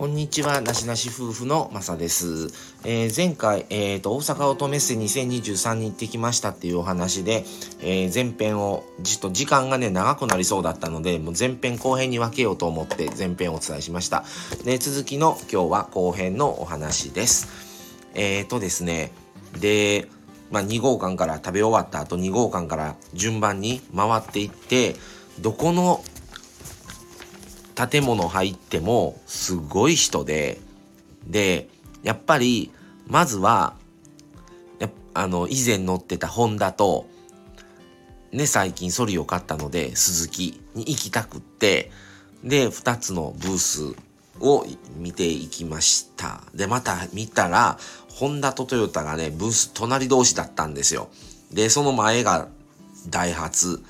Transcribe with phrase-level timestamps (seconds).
[0.00, 2.48] こんにちは、なしなし夫婦のまさです。
[2.84, 7.44] えー、前回、えーと、大阪オートメッセ2023に行ってきましたっていうお話で、
[7.82, 14.24] えー、前編を、ちょっと時間がね、長くなりそうだったので、もう前編後編に分けようと思って前編をお伝えしました。
[14.64, 17.48] で、続きの今日は後編のお話です。
[18.14, 19.12] えーとですね、
[19.60, 20.08] で、
[20.50, 24.96] まあ、2号館から食べ終わった後2号館から順番に回っていって、
[25.40, 26.02] どこの
[27.88, 30.60] 建物入ってもすごい人で、
[31.26, 31.68] で、
[32.02, 32.70] やっぱり、
[33.06, 33.74] まずは、
[35.12, 37.06] あの、以前乗ってたホンダと、
[38.32, 41.90] ね、最近ソリを買ったので、鈴木に行きたくって、
[42.44, 43.94] で、2つのブース
[44.40, 44.64] を
[44.96, 46.42] 見ていきました。
[46.54, 51.08] で、また見たら、ホンダとトヨタがね、ブース隣同士だったんですよ。
[51.52, 52.48] で、その前が
[53.08, 53.82] ダイハツ、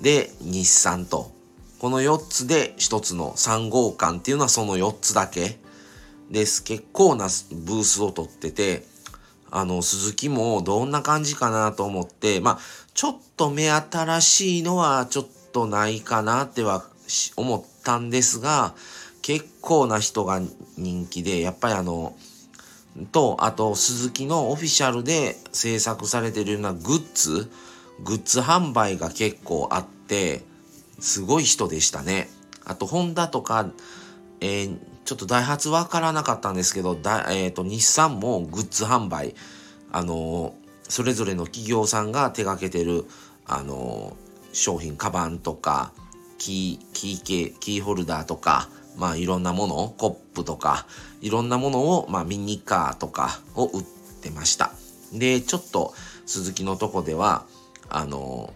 [0.00, 1.35] で、日産と、
[1.78, 5.58] この4つで1つの3号館っていうのはその4つだけ
[6.30, 6.64] です。
[6.64, 8.84] 結構なブースを取ってて、
[9.50, 12.58] あの、鈴木もどんな感じかなと思って、まあ、
[12.94, 16.84] ちょっと目新しいのはちょっとないかなっては
[17.36, 18.74] 思ったんですが、
[19.22, 20.40] 結構な人が
[20.78, 22.16] 人気で、やっぱりあの、
[23.12, 27.50] と、あと、鈴木のオフィシャルで制作されてるようなグッズ、
[28.02, 30.42] グッズ販売が結構あって、
[30.98, 32.28] すごい人でしたね。
[32.64, 33.70] あと、ホンダとか、
[34.40, 39.34] えー、ちょっとダイハツわからなかったんですけど、だえっ、ー、と、日産もグッズ販売、
[39.92, 40.52] あのー、
[40.88, 43.04] それぞれの企業さんが手掛けてる、
[43.46, 44.16] あの
[44.52, 45.92] 商品、カバンとか、
[46.38, 50.86] キー、キー系、キーホルダーとか、まあいろんなもの、コップとか、
[51.20, 53.84] いろんなものを、まあミニカーとかを売っ
[54.22, 54.72] てました。
[55.12, 57.44] で、ちょっと鈴木のとこでは、
[57.88, 58.52] あの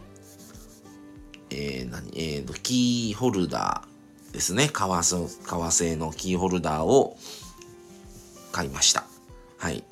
[1.51, 4.69] えー、何、えーと、キーホルダーですね。
[4.73, 5.03] 革
[5.45, 7.17] 革製のキーホルダーを
[8.53, 9.05] 買いました。
[9.59, 9.85] はい。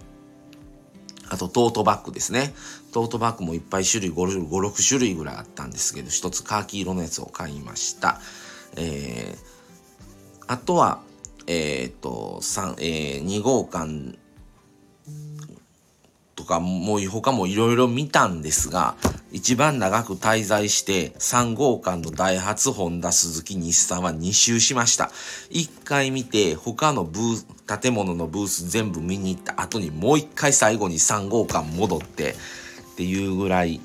[1.29, 2.55] あと、トートバッグですね。
[2.93, 8.21] トートバッグもいっぱい種類5、6種類ぐらいあったんですけど、一つカーキ色のやつを買いました。
[8.77, 11.01] えー、あとは、
[11.47, 14.17] えっ、ー、と、3、えー、2号館
[16.35, 18.95] とかもう他もいろいろ見たんですが、
[19.31, 25.11] 一番長く滞在して3号館のダイハツ、ホンダ、鈴木、日産は2周しました。
[25.51, 32.31] 1回見て他のブー建物のブース全部見に行った後にもう1回最後に3号館戻って
[32.93, 33.81] っていうぐらい、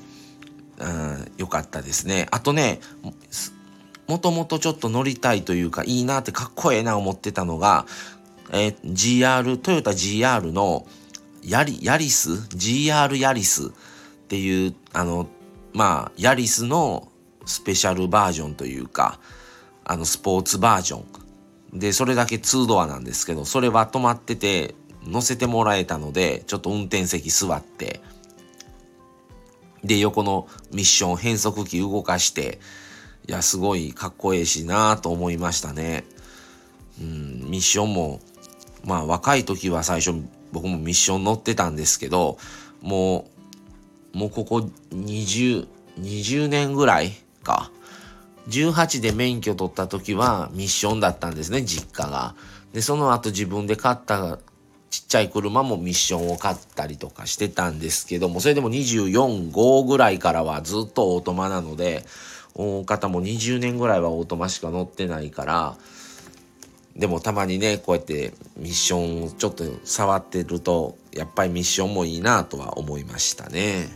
[0.78, 2.26] うん、良かったですね。
[2.30, 2.80] あとね、
[4.06, 7.84] もともとちょっと乗りたいというかいいなってかっこええな思ってたのが、
[8.50, 10.86] えー、GR、トヨタ GR の
[11.42, 13.72] ヤリ、ヤリス ?GR ヤリス
[14.24, 15.28] っていう、あの、
[15.72, 17.08] まあ、ヤリスの
[17.44, 19.18] スペシャルバージョンというか、
[19.84, 21.04] あの、スポーツバージョ
[21.74, 21.78] ン。
[21.78, 24.74] で、それだけ2ドアなんですけど、それは止まってて、
[25.06, 28.00] 乗せてもらえたので、ちょっと運転席座って、
[29.84, 32.58] で、横のミッション変速機動かして、
[33.28, 36.04] いや、すごいかっこええしなと思いましたね。
[36.98, 38.20] うん、ミッションも、
[38.84, 40.14] まあ若い時は最初
[40.52, 42.38] 僕もミッション乗ってたんですけど、
[42.80, 43.33] もう
[44.14, 45.66] もうここ20、
[46.00, 47.70] 20年ぐらいか。
[48.48, 52.34] 18で免許取った時はミッションだったんですね、実家が。
[52.72, 54.38] で、その後自分で買った
[54.90, 62.04] ちっちゃい車もミッションを買ったりとかしてたんですけども、それでも24、5ぐらいからはずっとオートマなので、
[62.54, 65.76] 大方も20年ぐらいはオートマしか乗ってないから、
[66.96, 73.88] でもたまにね、こうやってミッションをちょっと触ってると、やっぱりミッションもいいなとは思いましたね。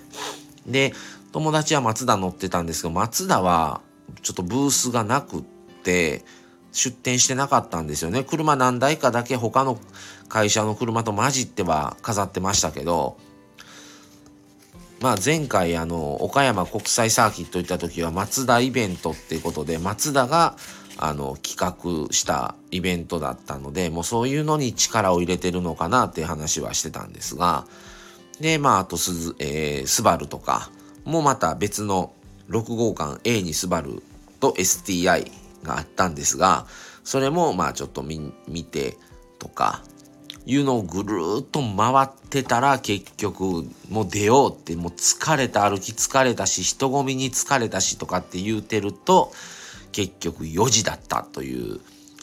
[0.66, 0.92] で、
[1.32, 3.80] 友達は松田乗ってたんですけど、松田は
[4.22, 5.42] ちょっとブースがなくっ
[5.82, 6.24] て、
[6.72, 8.24] 出店してなかったんですよね。
[8.24, 9.78] 車何台かだけ他の
[10.28, 13.16] 会社の車と混じっては飾ってましたけど、
[15.00, 20.56] まあ前回あの、岡山国際サーキット行った時は松田イベントっていうことで、松田が
[20.98, 27.66] あの、企画したイベントだったので、もうそういうのに力を入れてるのかなっていう話はしてたんですが、
[28.40, 30.70] で、まあ、あとすず、えー、スバルとか
[31.04, 32.12] もまた別の
[32.50, 34.02] 6号館 A にスバル
[34.40, 35.30] と STI
[35.62, 36.66] があったんですが、
[37.04, 38.32] それもまあちょっと見
[38.64, 38.96] て
[39.38, 39.82] とか、
[40.48, 49.30] いうのをぐるーっと回ってたら結局もう出ようってもう疲れた歩き疲れたし人混みに疲れたしとかって言うてると
[49.92, 51.80] 結局4時だったという、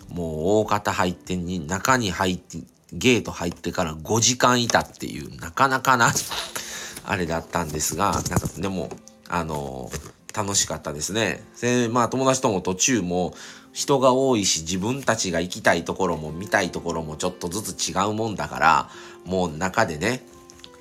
[0.09, 2.59] もう大方入ってに、中に入って、
[2.93, 6.13] ゲート入ってから5時間いたっていう、なかなかな
[7.05, 8.89] あれだったんですが、なんかでも、
[9.27, 9.91] あの、
[10.33, 11.43] 楽しかったですね。
[11.61, 13.33] で、まあ友達とも途中も
[13.73, 18.89] 人が多いし自分たちが行きたいところも見たいところもちょっとずつ違うもんだから、
[19.25, 20.25] もう中でね、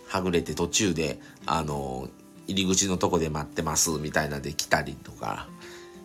[0.06, 2.08] はぐれて途中で、あの、
[2.46, 5.48] 入り口のとこで待ってますみたいなで来たりとか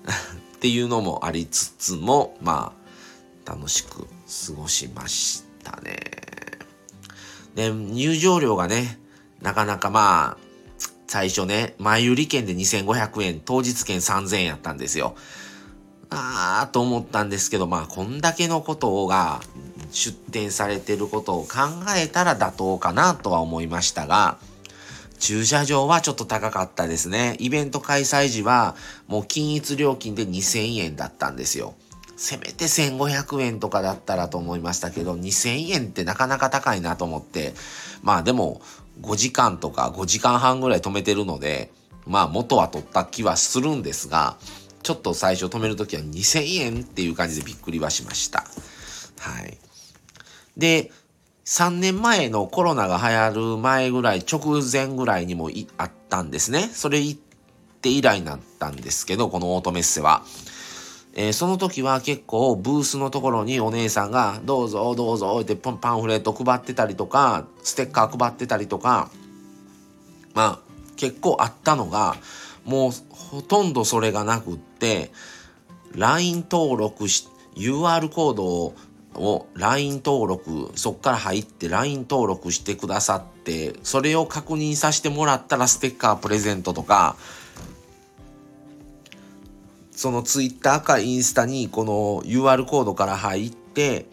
[0.59, 2.73] っていうのもありつつも、ま
[3.45, 5.97] あ、楽しく過ごしましたね。
[7.56, 9.00] で、入場料がね、
[9.41, 10.38] なかなかまあ、
[11.07, 15.15] 最初ね、前売り券で2500円、当日券3000円やったんですよ。
[16.09, 19.39] あーと思ったんですけど、まあ、こんだけのことが
[19.91, 21.59] 出展されてることを考
[21.97, 24.38] えたら妥当かなとは思いましたが、
[25.19, 27.36] 駐車場はちょっと高かったですね。
[27.39, 28.75] イベント開催時は
[29.07, 31.75] もう均一料金で2000円だったんですよ。
[32.16, 37.54] せめて1500円とかだったらと思いましたけど、2000円ってなかなか高いなと思って、
[38.01, 38.62] まあでも
[39.01, 41.71] 5時間とか5時間半ぐらい止めてるので、
[42.06, 44.38] まあ元は取った気はするんですが、
[44.83, 48.45] ちょっと最初止めるときは2000円っていう感じでびっくりはしました。
[49.19, 49.57] はい。
[50.57, 50.92] で、
[51.49, 55.49] 3年前のコロナが流行る前ぐらい、直前ぐらいにも
[55.79, 56.69] あったんですね。
[56.71, 57.19] それ行っ
[57.81, 60.23] て以来になったんですけど、このオートメッセは。
[61.15, 69.09] えー、その時は結構ブースのところにお姉さんがどうぞどうぞってパンフレット配ってたりとか、ステッカー配ってたりとか、
[70.35, 70.59] まあ
[70.97, 72.15] 結構あったのが、
[72.63, 75.11] もうほとんどそれがなくって、
[75.95, 78.75] LINE 登録し、UR コードを
[79.19, 87.16] を LINE 登録、そっから入って LINE 登録してくださって、それを確認させてもらったらステッカープレゼントとか、
[89.92, 94.06] その Twitter かインスタにこの UR コードから入って、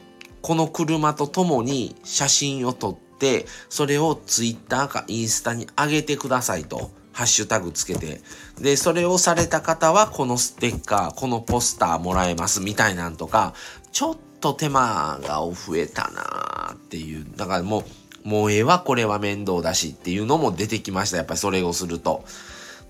[0.43, 6.91] この車と共に写真を撮って、それを Twitter かインスタに上げてくださいと。
[7.17, 8.20] ハッシュタグつけて。
[8.61, 13.55] で、それをされた方は、このステッカー、このポスターもらえますみたいなんとか、
[13.91, 17.26] ちょっと手間が増えたなっていう。
[17.36, 17.84] だからも
[18.24, 21.16] う、もうええわ、これは面倒だしっていうのも出てきました。
[21.16, 22.24] やっぱりそれをすると。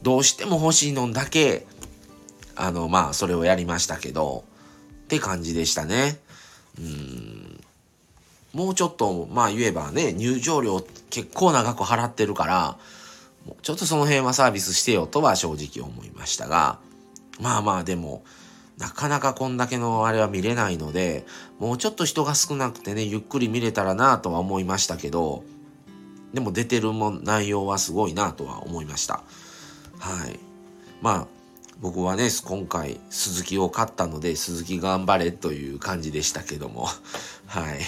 [0.03, 1.67] どうしても欲しいのだけ、
[2.55, 4.45] あの、まあ、それをやりましたけど、
[5.05, 6.19] って感じでしたね。
[6.79, 7.61] うん。
[8.57, 12.79] もうちょっと、まあ言えばね、入場料結構長く払ってるから、
[13.63, 16.79] ちょっとその辺はサービスしてよとは正直思いましたが、
[17.39, 18.25] まあまあでも、
[18.79, 21.25] なかなかこんだけのあれは見れないので、
[21.59, 25.45] もうちょっと人が少なくてね、ゆっくり見れたらなぁとは思いましたけど、
[26.35, 29.23] でも出てるも内容はすごいなぁとは思いました。
[29.99, 30.39] はい。
[31.01, 31.27] まあ、
[31.81, 36.89] 僕はね、今回鈴木を買ったので、鈴木頑張れという感じでしたけども。
[37.47, 37.81] はい。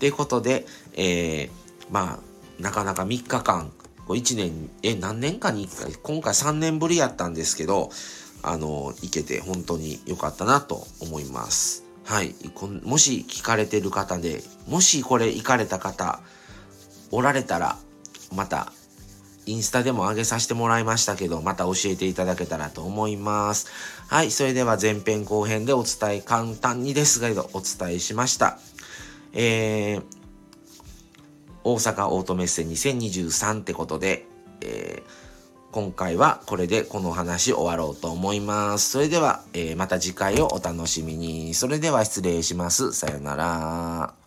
[0.00, 1.50] ということで、えー、
[1.90, 3.70] まあ、なかなか3日間、
[4.08, 7.90] 1年、え、何年かに1回、今回3年ぶりやったんですけど、
[8.42, 11.84] あの、行けて本当に良かったなと思います。
[12.04, 12.34] はい。
[12.84, 16.20] もし聞かれてる方で、もしこれ行かれた方、
[17.10, 17.76] おられたら、
[18.34, 18.72] また
[19.44, 23.68] インスタでも上げさせてもらいましたけど、また教えていただけたらと思います。
[24.08, 28.58] はい、それでは前編後編でお伝え、簡単にですが、お伝えしました。
[29.32, 30.02] えー、
[31.64, 34.26] 大阪オートメッセ2023ってことで、
[34.60, 35.10] えー、
[35.72, 38.90] 今回はこれでこの話終わろうと思います。
[38.90, 41.54] それでは、えー、また次回をお楽しみに。
[41.54, 42.92] それでは失礼します。
[42.92, 44.21] さよなら。